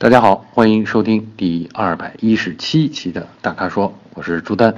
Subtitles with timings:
[0.00, 4.74] 大家好，欢迎收听第二百一十七期的大咖说，我是朱丹。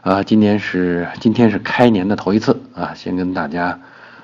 [0.00, 3.78] 啊，今年是今天是开年的头一次啊，先跟大家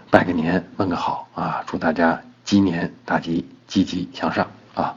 [0.08, 4.94] 拜个年，问个好啊，祝大家鸡年大吉，积极向上啊！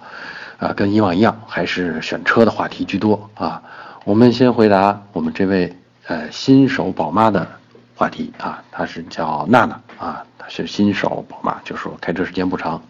[0.58, 3.62] 啊，跟以往一样，还是选车的话题居多啊。
[4.06, 5.76] 我们先回答我们这位
[6.08, 7.46] 呃新手宝妈的
[7.96, 10.24] 话题啊，她是叫娜娜啊，
[10.54, 12.82] 是新手宝妈，就说开车时间不长。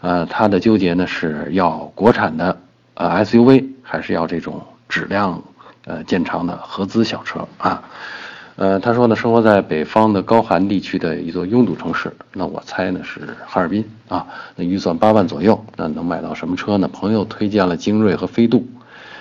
[0.00, 2.58] 呃，他的纠结呢是要国产的
[2.94, 5.40] 呃 SUV，还是要这种质量
[5.84, 7.80] 呃见长的合资小车啊？
[8.56, 14.26] 呃，他说呢，生活在北方的高寒地区的一座拥堵城市，那我猜呢是哈尔滨啊。
[14.56, 16.88] 那预算八万左右，那能买到什么车呢？
[16.88, 18.66] 朋友推荐了精锐和飞度，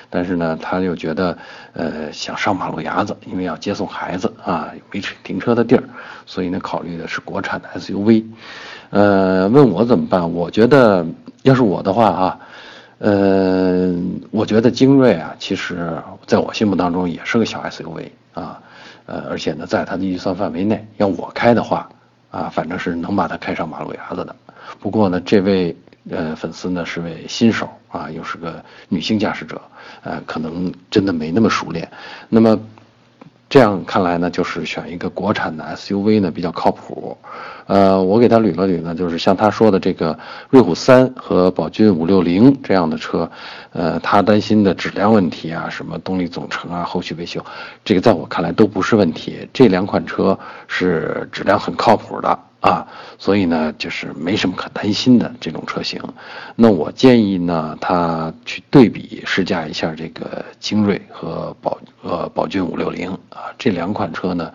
[0.10, 1.38] 但是呢，他又觉得
[1.74, 5.84] 呃想上马路牙子，因为要接送孩子啊，没停车的地儿，
[6.26, 8.24] 所以呢考虑的是国产的 SUV。
[8.92, 10.32] 呃，问我怎么办？
[10.34, 11.06] 我觉得，
[11.44, 12.40] 要是我的话啊，
[13.00, 13.94] 呃，
[14.32, 18.62] 我觉得精锐啊，其实在我心目当中也是个小 SUV 啊，
[19.06, 21.90] 呃，而且呢，在它的预算范围内，要我开的话
[22.32, 24.34] 啊，反正是能把它开上马路牙子的。
[24.80, 25.76] 不过呢，这位
[26.10, 29.60] 呃粉丝呢是位新手啊，又是个女性驾驶者，
[30.06, 31.92] 呃，可能真的没那么熟练。
[32.30, 32.58] 那么。
[33.48, 37.16] 这样看来呢，就是选一个国产的 SUV 呢比较靠谱。
[37.68, 40.18] 呃，我给他捋了捋呢，就是像他说的这个
[40.50, 43.30] 瑞虎三和宝骏五六零这样的车，
[43.72, 47.46] 呃，他担心的质量问题啊，什么动力总成啊，后续维修，
[47.86, 49.48] 这个在我看来都不是问题。
[49.54, 52.40] 这两款车是质量很靠谱的。
[52.66, 52.88] 啊，
[53.20, 56.02] 所以呢，就是没什么可担心的这种车型。
[56.56, 64.52] 那我建议呢，他去对比试驾一下这个精锐和宝呃宝骏五六零啊，这两款车呢，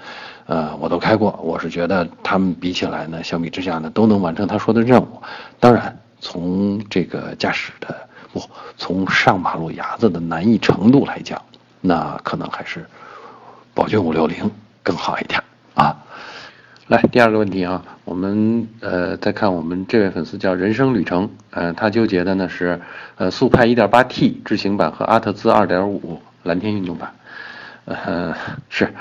[0.47, 5.23] 呃，我都开过，我是觉得他们比起来呢，相比之下呢，都能完成他说的任务。
[5.61, 8.43] 当然，从这个驾驶的不，
[8.77, 11.41] 从上马路牙子的难易程度来讲，
[11.81, 12.85] 那可能还是
[13.73, 14.51] 宝骏五六零
[14.83, 15.41] 更好一点
[15.75, 15.97] 啊。
[16.91, 22.81] 来第二个问题啊，我们呃再看我们这位粉丝叫人生旅程，呃他纠结的呢是
[23.17, 26.01] 呃速派 1.8T 智行版和阿特兹2.5
[26.43, 27.15] 蓝天运动版，
[27.85, 28.35] 呃
[28.69, 28.93] 是，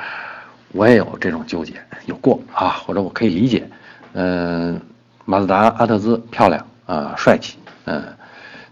[0.72, 3.68] 我也有这种纠结，有过啊，或者我可以理解，
[4.14, 4.80] 嗯，
[5.26, 8.04] 马自达阿特兹漂亮啊帅气，嗯，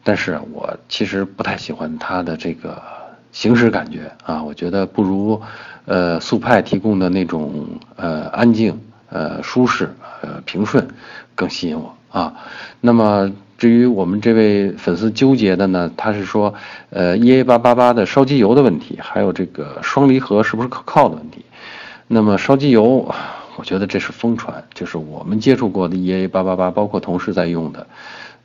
[0.03, 2.79] 但是我其实不太喜欢它的这个
[3.31, 5.41] 行驶感觉啊，我觉得不如
[5.85, 8.79] 呃速派提供的那种呃安静。
[9.09, 10.87] 呃，舒适，呃，平顺，
[11.35, 12.33] 更吸引我啊。
[12.81, 16.53] 那么至于我们这位粉丝纠结的呢，他是说，
[16.89, 21.45] 呃，EA 八八八的烧机油的问题，还有这个双离合是不是可靠的问题。
[22.07, 23.13] 那么烧机油，
[23.55, 27.87] 我觉得这是疯传，就是我们接触过的 EA 八八八，包括同事在用的。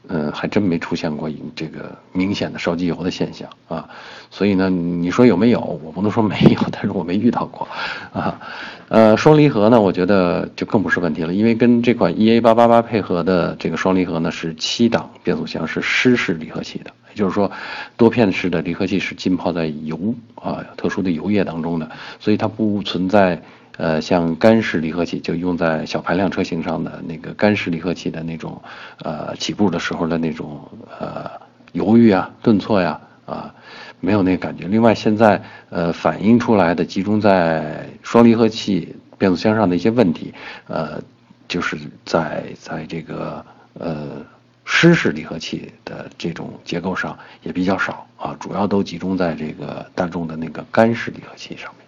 [0.09, 3.89] 嗯，还真没出现过这个明显的烧机油的现象啊，
[4.31, 5.61] 所以呢，你说有没有？
[5.61, 7.67] 我不能说没有，但是我没遇到过
[8.13, 8.41] 啊。
[8.89, 17.51] 呃，双离合呢，我觉得就更不是问题了，因为跟这款 EA 八八八配合的这个双离合呢是七档变速箱，是湿式离合器的，也就是说
[17.97, 21.91] 多片式的离合器是浸泡在油啊特殊的油液当中的，
[22.21, 23.41] 所以它不存在。
[23.79, 28.63] 呃，像干式离合器就用在小排量车型上的那个干式离合器的那种，
[29.03, 30.69] 呃，起步的时候的那种
[30.99, 31.31] 呃
[31.73, 33.55] 犹豫啊、顿挫呀，啊，
[34.01, 34.67] 没有那个感觉。
[34.67, 40.35] 另外，现在呃反映出来的集中在双离合器变速箱上的一些问题，
[40.67, 41.03] 呃，
[41.49, 43.45] 就是在在这个
[43.79, 44.25] 呃
[44.65, 51.82] 湿式离合器的这种结构上也比较少啊，主要都集中在这个大众的那个干式离合器上面。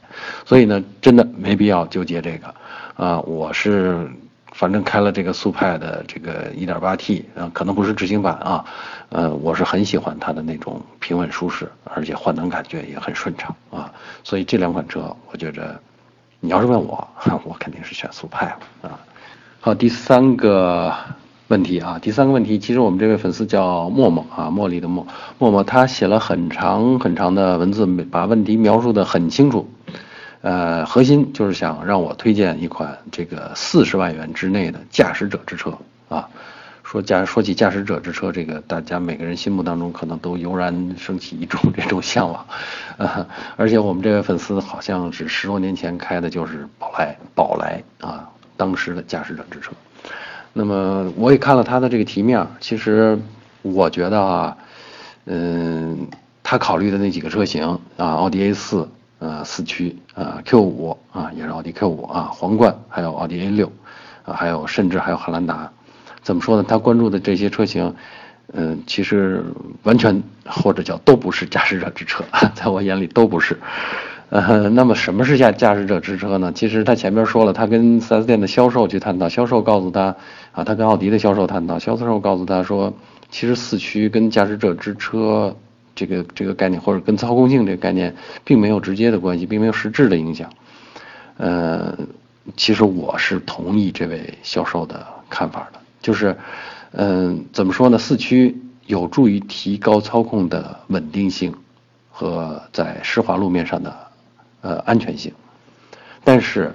[0.44, 2.54] 所以呢，真的没必要纠结这个，
[2.96, 4.08] 啊，我是
[4.52, 8.64] 反正开了这个速派的这个 1.8T，啊，可能不是执行版啊，
[9.08, 13.92] 呃，我是很喜欢它的那种平稳舒适，而且换挡感觉也很顺畅啊，
[14.22, 15.80] 所以这两款车，我觉着，
[16.40, 17.08] 你要是问我，
[17.44, 19.00] 我肯定是选速派了啊。
[19.60, 20.94] 好，第三个
[21.48, 25.06] 问题啊，第三个问题，其实我们这位粉丝叫默默啊，茉莉的默
[25.38, 29.68] 默默，他写了很长很长的文字，把问题描述的很清楚。
[30.44, 35.72] 呃，核心就是想让我推荐一款这个四十万元之内的驾驶者之车
[36.10, 36.28] 啊。
[36.82, 42.46] 说驾说起驾驶者之车，这个大家每个人心目当中可能都油然升起一种这种向往，
[42.98, 43.26] 啊，
[43.56, 49.72] 而且我们这位粉丝好像是十多年前开的就是宝来宝来啊，当时的驾驶者之车。
[50.52, 53.18] 那么我也看了他的这个题面，其实
[53.62, 54.56] 我觉得啊，
[55.24, 56.06] 嗯，
[56.42, 58.86] 他考虑的那几个车型啊，奥迪 A 四。
[59.24, 63.72] 呃，四驱啊，Q 五啊，也是奥迪 Q 五啊，皇冠，还有奥迪 A 六，
[64.22, 65.72] 啊，还有甚至还有汉兰达，
[66.22, 66.64] 怎么说呢？
[66.68, 67.94] 他关注的这些车型，
[68.52, 69.42] 嗯，其实
[69.82, 72.22] 完全或者叫都不是驾驶者之车，
[72.54, 73.58] 在我眼里都不是。
[74.28, 76.52] 呃，那么什么是驾驾驶者之车呢？
[76.54, 80.14] 其实他前面说了，他跟 4S 店的销售去探讨，销售告诉他，
[80.52, 82.92] 啊，他跟奥迪的销售探讨，销售告诉他说，
[83.30, 85.56] 其实四驱跟驾驶者之车
[85.94, 88.14] 这个这个概念，或者跟操控性这个概念，
[88.44, 90.50] 并没有直接的关系，并没有实质的影响。
[91.36, 91.96] 呃，
[92.56, 96.36] 其实我是同意这位销售的看法的，就是，
[96.92, 97.98] 嗯，怎么说呢？
[97.98, 98.56] 四驱
[98.86, 101.54] 有助于提高操控的稳定性
[102.10, 104.04] 和在湿滑路面上的。
[104.66, 105.30] 呃，安全性，
[106.24, 106.74] 但是，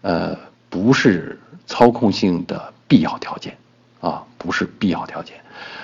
[0.00, 0.36] 呃，
[0.68, 3.56] 不是操控性的必要条件，
[4.00, 5.36] 啊，不是必要条件，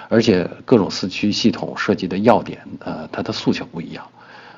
[0.09, 4.07] 而且各种四驱系统设计的要点，呃，它的诉求不一样，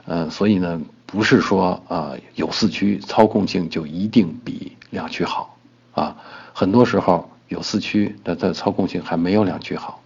[0.06, 5.56] 呃，所以呢，不是说啊，有四驱操控性就一定比两驱好，
[5.92, 6.16] 啊，
[6.52, 10.00] 很多时候有四驱它的操控性还没有两驱好，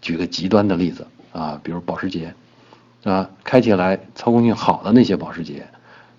[0.00, 2.34] 举个极端的例子啊，比如保时捷，
[3.04, 5.66] 啊，开起来操控性好的那些保时捷。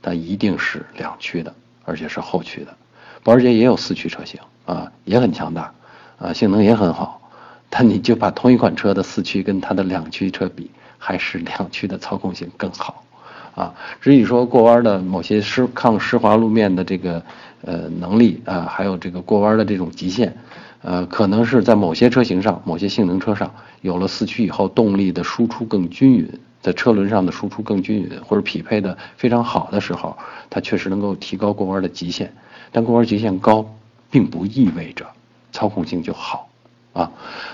[0.01, 1.51] 它一定是两驱的，
[1.83, 2.77] 而且是后驱的。
[3.23, 5.73] 保时捷也有四驱车型啊，也很强大，
[6.17, 7.21] 啊，性能也很好。
[7.69, 13.03] 但你就把同一款车的四驱跟它的两驱车比，还是两驱的操控性更好，
[13.53, 13.73] 啊。
[13.99, 17.21] 至于说过弯的某些湿抗湿滑路面的这个
[17.63, 20.35] 呃能力啊，还有这个过弯的这种极限，
[20.81, 26.29] 呃，可能是在某些车型上、某些性能车上有了四驱以后，动力的输出更均匀。
[26.61, 30.17] 在车轮上的输出更均匀，或者匹配的非常好的时候，
[30.49, 32.33] 它确实能够提高过弯的极限。
[32.71, 33.63] 但过弯极限高，
[34.09, 35.05] 并不意味着
[35.55, 36.49] 操控性就好
[36.91, 37.09] 啊。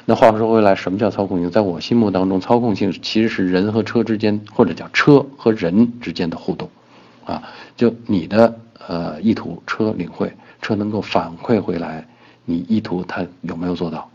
[0.06, 1.52] 那话说回来，什么叫操控性？
[1.52, 6.68] 在我心目当中，操控性其实是人和车之间，或者叫车和人之间的互动
[7.24, 7.44] 啊。
[7.78, 8.58] 就你的
[8.88, 12.06] 呃意图，车领会，车能够反馈回来，
[12.44, 14.10] 你意图它有没有做到？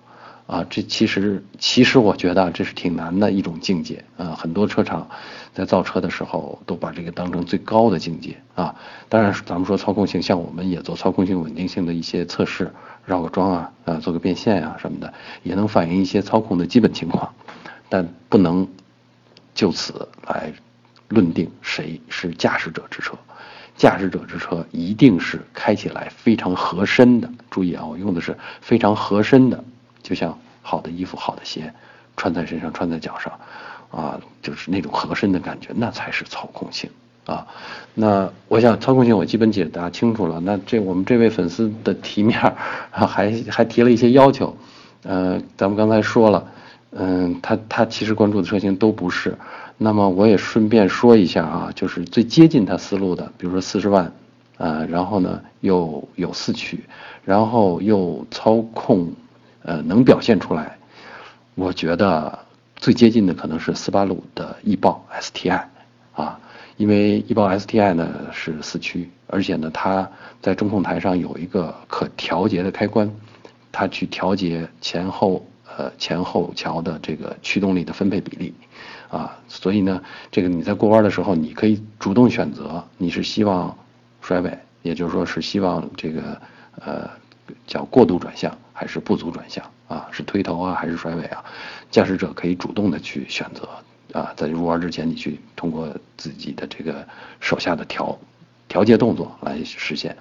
[0.47, 4.37] 啊，这其实其实我觉得这是挺难的一种境界啊。
[4.39, 5.09] 很多车厂
[5.53, 8.77] 在造车的时候都把这个当成最高的境界啊。
[9.09, 12.73] 当然，咱们说操控性，像我们也做操控性稳定性的一些测试，
[13.05, 15.13] 绕个桩啊，啊，做个变线啊什么的，
[15.43, 17.35] 也能反映一些操控的基本情况，
[17.89, 18.69] 但不能
[19.53, 20.53] 就此来
[21.09, 23.19] 论定谁是驾驶者之车。
[23.77, 27.29] 驾驶者之车一定是开起来非常合身的。
[27.51, 29.65] 注意啊，我用的是非常合身的。
[30.07, 31.75] 就像好的衣服、好的鞋，
[32.17, 33.33] 穿在身上、穿在脚上，
[33.91, 36.89] 啊，就是那种合身的感觉，那才是操控性
[37.27, 37.45] 啊。
[37.93, 40.39] 那我想操控性我基本解答清楚了。
[40.39, 42.39] 那这我们这位粉丝的题面
[42.93, 44.57] 还还提了一些要求，
[45.03, 46.47] 呃，咱们刚才说了，
[46.93, 49.37] 嗯，他他其实关注的车型都不是。
[49.77, 54.13] 那么我也顺便说一下啊，就是最接近他思路的，比如说四十万，
[54.57, 56.85] 啊，然后呢又有四驱，
[57.25, 59.13] 然后又操控。
[59.67, 60.79] 呃，能表现出来，
[61.57, 62.39] 我觉得
[62.77, 65.65] 最接近的可能是斯巴鲁的翼豹 STI，
[66.15, 66.39] 啊，
[66.77, 70.09] 因为翼豹 STI 呢是四驱，而且呢它
[70.41, 73.11] 在中控台上有一个可调节的开关，
[73.73, 75.45] 它去调节前后
[75.77, 78.55] 呃前后桥的这个驱动力的分配比例，
[79.11, 83.77] 啊，所以呢这个你在过弯的时候，你可以主动选择你是希望
[84.21, 86.41] 甩尾，也就是说是希望这个
[86.85, 87.11] 呃。
[87.65, 90.07] 叫过度转向还是不足转向啊？
[90.13, 91.43] 是推头啊还是甩尾啊？
[91.91, 93.67] 驾驶者可以主动的去选择
[94.13, 97.09] 啊，在入弯之前，你去通过自己的这个
[97.41, 98.19] 手下的调
[98.69, 100.15] 调节动作来实现。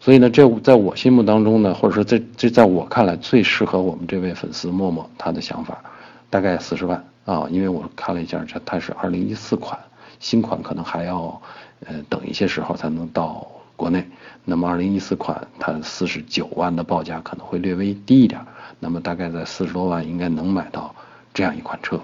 [0.00, 5.80] 所以呢，这在我心目当中呢，或者说这这在我看来最适合我们这位粉丝默默他的想法，
[6.28, 9.78] 大概四十万啊，因为我看了一下，这它是二零一四款
[10.18, 11.40] 新款，可能还要
[11.86, 13.46] 呃等一些时候才能到。
[13.82, 14.06] 国内，
[14.44, 18.40] 那么二零一四款它四十九万的报价可能会略微低一点，
[18.78, 20.94] 那么大概在四十多万应该能买到
[21.34, 22.00] 这样一款车，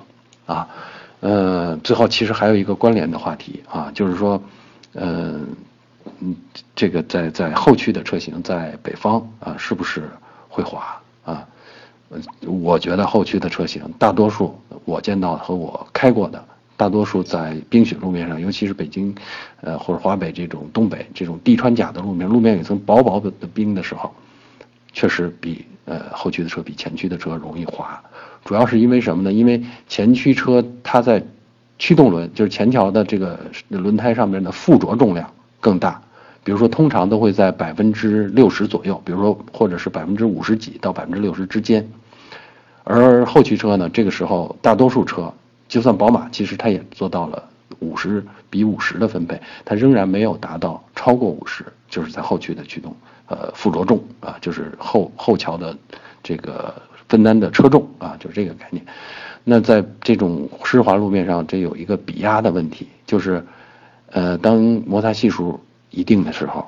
[0.47, 0.69] 啊，
[1.21, 4.43] 呃，最后其实还有一个关联的话题啊，就是说，
[4.95, 5.39] 呃，
[6.19, 6.35] 嗯，
[6.75, 10.11] 这个在在后驱的车型在北方啊是不是
[10.49, 11.47] 会滑啊？
[12.45, 16.45] 我觉得后驱的车型大多数我见到和我开过的。
[16.79, 19.13] 大多数在冰雪路面上，尤其是北京，
[19.63, 24.15] 呃或者华北这种东北这种地穿甲的路面，路面有一层薄薄的的冰的时候，
[24.93, 28.01] 确实比呃后驱的车比前驱的车容易滑。
[28.45, 29.33] 主要是因为什么呢？
[29.33, 31.21] 因为前驱车它在
[31.81, 36.01] 驱动轮，就是前桥的这个轮胎上面的附着重量更大，
[36.45, 41.85] 比如说通常都会在百分之六十左右，比如说或者是百分之五十几到百分之六十之间，
[42.85, 45.35] 而后驱车呢，这个时候大多数车。
[45.69, 47.49] 就算宝马，其实它也做到了
[47.79, 52.97] 五十比五十的分配，它仍然没有达到超过五十，就是在后驱的驱动，
[53.27, 55.77] 呃，附着重啊，就是后后桥的
[56.23, 56.75] 这个
[57.09, 58.85] 分担的车重啊，就是这个概念。
[59.45, 63.43] 那在这种湿滑路面上，这有一个比压的问题，就是，
[64.11, 65.59] 呃，当摩擦系数
[65.91, 66.67] 一定的时候，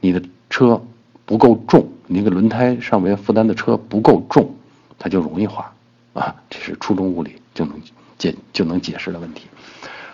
[0.00, 0.80] 你的车
[1.26, 4.54] 不够重，你那个轮胎上面负担的车不够重，
[4.98, 5.70] 它就容易滑，
[6.14, 7.78] 啊，这是初中物理就能
[8.18, 9.46] 解就能解释的问题。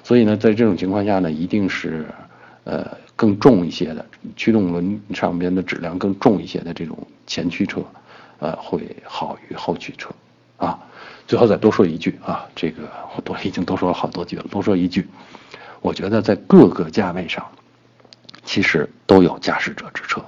[0.02, 2.06] 所以呢，在这种情况下呢，一定是，
[2.64, 4.04] 呃，更重一些的
[4.34, 7.82] 驱动轮上边的质量更重一些的这种前驱车，
[8.38, 10.10] 呃，会好于后驱车，
[10.56, 10.78] 啊。
[11.26, 14.44] 最后再多说一句啊，这个我多已经多说了好多句了。
[14.50, 15.06] 多说一句，
[15.80, 17.46] 我觉得在各个价位上，
[18.44, 20.20] 其实都有驾驶者之车。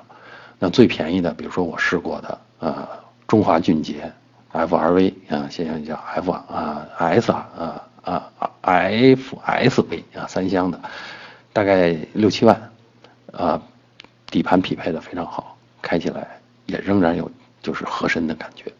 [0.61, 2.88] 那最便宜的，比如说我试过的，呃，
[3.26, 4.12] 中华骏捷
[4.53, 8.31] FRV 啊，现在叫 F 啊 S 啊啊
[8.63, 10.81] FSV 啊，三厢的，
[11.53, 12.71] 大概六七万，
[13.33, 13.61] 啊，
[14.27, 16.29] 底盘匹配的非常好，开起来
[16.67, 17.31] 也仍然有
[17.63, 18.73] 就是合身的感觉。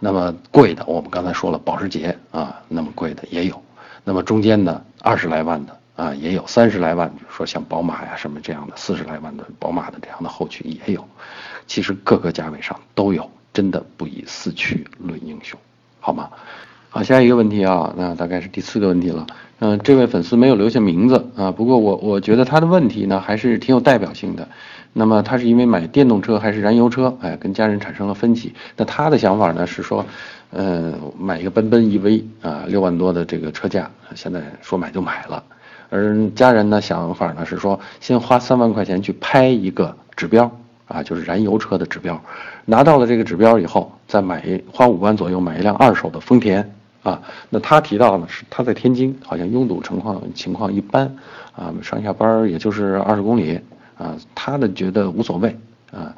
[0.00, 3.62] 那么贵的，我们刚才说了，保时捷啊，那么贵的也有。
[4.04, 11.08] 那么中间的二十来万的啊，也有三十来万，比如说像宝马呀什么这样的，四十来万的宝马的这样的后驱也有。
[11.66, 15.58] 其实各个价位上都有，真的不以四驱论英雄，
[16.00, 16.28] 好吗？
[16.90, 19.26] 好，下一个问题啊，那大概是第四个问题了。
[19.60, 24.46] 嗯，这位粉丝没有留下名字啊，不过我我觉得他的问题呢还是挺有代表性的。
[24.92, 27.16] 那么他是因为买电动车还是燃油车？
[27.20, 28.54] 哎，跟家人产生了分歧。
[28.76, 30.04] 那他的想法呢是说，
[30.52, 35.42] 嗯，买一个奔奔 EV 啊，六万多的这个车价，现在说买就买了。
[35.90, 40.50] 而家人呢想法呢是说，先花三万块钱去拍一个指标
[40.86, 42.20] 啊，就是燃油车的指标，
[42.64, 46.72] 拿到了这个指标以后，再买花五万左右买一辆二手的丰田
[47.02, 47.20] 啊。
[47.50, 51.16] 那他提到呢是他在天津，好像拥堵情况情况一般
[51.56, 53.60] 啊，上下班也就是二十公里。
[53.96, 55.56] 啊，他的觉得无所谓
[55.92, 56.12] 啊，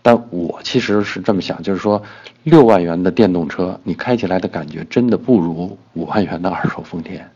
[0.00, 2.02] 但我其实是这么想，就是说，
[2.44, 7.30] 六万元的电动车，你开起来的感觉真的不如五万元的二手丰田，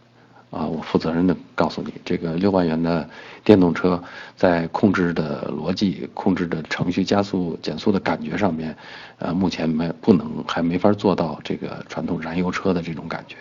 [0.53, 3.09] 啊，我负责任的告诉你，这个六万元的
[3.43, 4.01] 电动车
[4.37, 8.77] 在控制的逻辑、控制的程序、加速减速的感觉上面，
[9.19, 13.37] 呃，目前没不能还没法做到这个传统燃油车的这种感觉。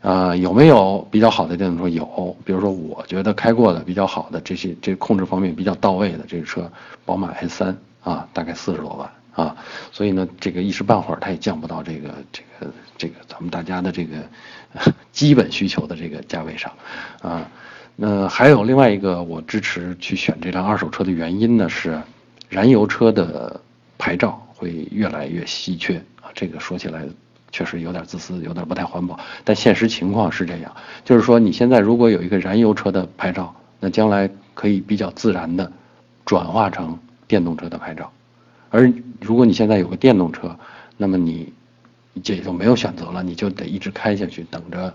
[0.00, 1.88] 啊，有没有比较好的电动车？
[1.88, 6.70] 有，比如说我觉得开过的比较好的这些，这控制方面比较到位的这个车，
[7.04, 7.74] 宝马 S3
[8.04, 9.56] 啊，大概四十多万啊，
[9.90, 14.16] 所以呢，这个一时半会儿它也降不到这个这个这个咱们大家的这个
[15.12, 16.72] 基本需求的这个价位上
[17.20, 17.48] 啊。
[17.96, 22.00] 那还有另外一个我支持去选这辆二手车的原因呢，是
[22.48, 23.60] 燃油车的
[23.98, 26.30] 牌照会越来越稀缺啊。
[26.34, 27.06] 这个说起来。
[27.54, 30.74] 确实有点自私，有点不太环保，但现实情况是这样，
[31.04, 35.70] 就是说你现在如果有一个燃油车的牌照，那将来可以比较自然的
[36.24, 36.98] 转化成
[37.28, 38.10] 电动车的牌照，
[38.72, 40.58] 而如果你现在有个电动车，
[40.96, 41.52] 那么你
[42.24, 44.92] 这就没有选择了，你就得一直开下去，等着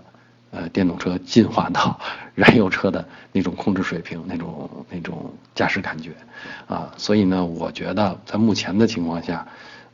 [0.50, 1.98] 呃电动车进化到
[2.36, 6.10] 燃油车的那种控制水平、那种那种驾驶感觉
[6.66, 9.46] 啊，所以呢，我觉得在目前的情况下。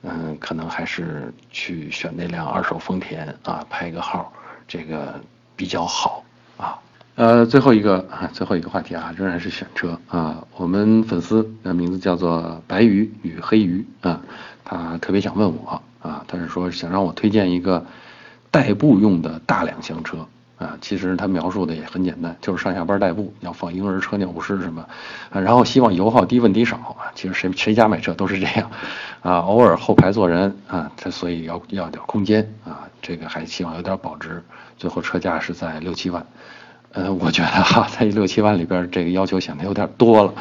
[0.07, 4.31] 嗯，可能还是去选那辆二手丰田啊，拍个号，
[4.69, 5.19] 这个
[5.57, 6.23] 比较好
[6.59, 6.79] 啊。
[7.16, 10.44] 呃，最后一个啊，最后一个话题啊，仍然是选车啊。
[10.56, 14.21] 我们粉丝的名字叫做白鱼与黑鱼啊，
[14.64, 17.87] 他特别想问我啊，他是说想让我推荐一个
[18.50, 20.26] 代步用的大两厢车。
[20.56, 24.87] 啊，其实他描述的也很简单，就是上下班代步，要放婴儿车、尿不湿什么，
[25.33, 27.11] 然后希望油耗低、问题少啊。
[27.16, 28.71] 其实谁谁家买车都是这样，
[29.21, 34.42] 啊，偶尔后排坐人啊，他所以要要点空间啊，这个还希望有点保值。
[34.78, 36.25] 最后车价是在六七万，
[36.95, 40.33] 呃，我觉得哈，在六七万里边这个要求显得有点多了。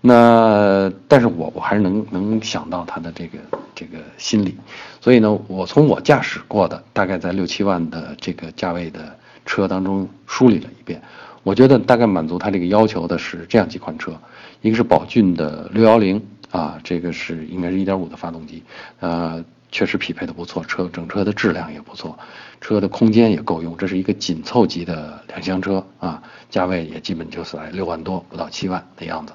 [0.00, 3.38] 那但是我我还是能能想到他的这个
[3.74, 4.56] 这个心理，
[5.00, 9.16] 所以呢，我从我驾驶过的大概在六七万的这个价位的。
[9.46, 11.00] 车当中梳理了一遍，
[11.42, 14.12] 我觉得大概满足他这个要求的是这样几款车，
[14.60, 18.62] 一个是宝骏的六幺零啊，这个是应该是一点五的发动机，
[19.00, 22.18] 呃，确实匹配的不错，车整车的质量也不错，
[22.60, 29.32] 车的空间也够用，这是一个紧凑级的两厢车啊，价位也基本就是在六万多不到七万的样子，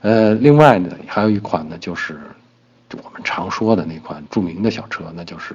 [0.00, 2.20] 呃，另外呢还有一款呢就是
[3.02, 5.54] 我们常说的那款著名的小车，那就是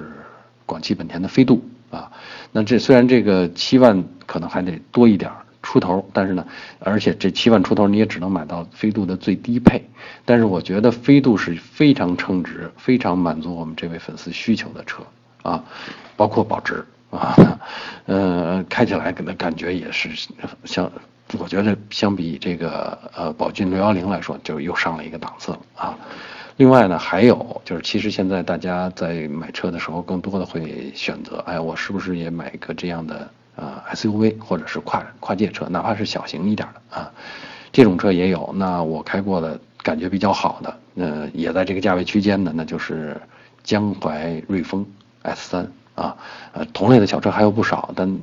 [0.66, 1.62] 广汽本田的飞度。
[1.90, 2.10] 啊，
[2.50, 5.30] 那这虽然这个七万可能还得多一点
[5.64, 6.46] 出头，但是呢，
[6.78, 9.82] 而且这七万出头你也只能买到飞度的最低配，
[10.24, 15.02] 但是我觉得飞度是非常称职、非常满足我们这位粉丝需求的车
[15.42, 15.64] 啊，
[16.16, 17.58] 包括保值啊，
[18.06, 20.10] 呃，开起来给的感觉也是
[20.64, 20.92] 像，
[21.38, 25.98] 我觉得相比这个呃宝骏六幺零来说，就又上了一个档次了啊。
[26.56, 37.10] 另外呢，还有就是，其实现在大家在买车的时候，更多的会选择，哎，我是不是也买一个这样的啊 SUV 或者是跨跨界车，哪怕是小型一点的啊，
[37.72, 38.52] 这种车也有。
[38.56, 43.20] 那我开过的感觉比较好的，呃，也在这个价位区间的，那就是
[43.62, 44.86] 江淮瑞风
[45.22, 46.16] S 三啊，
[46.52, 48.18] 呃，同类的小车还有不少，但。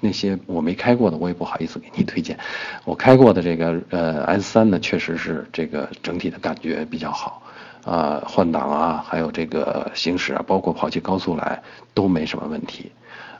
[0.00, 2.38] 那些我没开过的，我也不好意思给你推荐。
[2.84, 7.42] 我开过的这个呃 S 三呢，确实是这个整体的感觉比较好，
[7.86, 11.62] 啊，换挡啊，还有这个行驶啊，包括跑起高速来
[11.94, 12.92] 都没什么问题。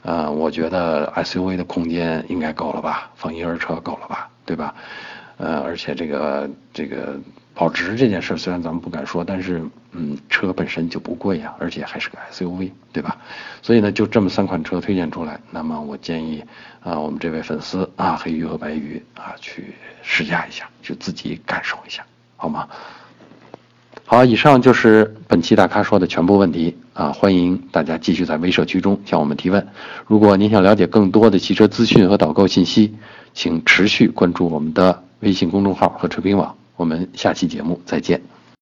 [0.05, 4.75] 呃，我觉得 SUV 的空间应该够了吧，放婴儿车够了吧，对吧？
[5.37, 7.19] 呃，而且这个这个。
[7.57, 13.15] 保值这件事虽然咱们不敢说，但是嗯，车本身就不贵呀，而且还是个 SUV，对吧？
[13.61, 16.43] 所以呢，就这么三款车推荐出来，那么我建议
[16.83, 22.67] 啊，我们这位粉丝啊，黑鱼和白鱼啊，去试驾一下，去自己感受一下，好吗？
[24.07, 29.67] 好，以上就是本期大咖说的全部问题啊，欢迎大家继续在微社区中向我们提问。
[30.05, 32.93] 如果您想了解更多的汽车资讯和导购信息，
[33.33, 36.55] 请持续关注我们的微信公众号和车评网。
[36.75, 38.21] 我们下期节目再见。